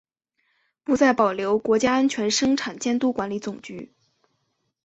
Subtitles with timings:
[0.83, 3.93] 不再保留国家安全生产监督管理总局。